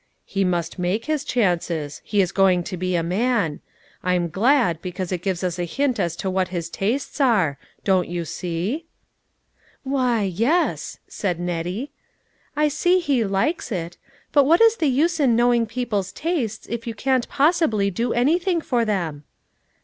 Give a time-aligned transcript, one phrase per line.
[0.25, 3.59] "He must make his chances; he is going to be a man.
[4.01, 8.07] I'm glad, because it gives us a hint as to what his tastes are; don't
[8.07, 8.85] you see?""
[9.83, 11.91] Why, yes," said Nettie,"
[12.55, 13.97] I see he likes it;
[14.33, 18.59] but what is the use in knowing people's tastes if you cannot possibly do anything
[18.59, 19.23] for them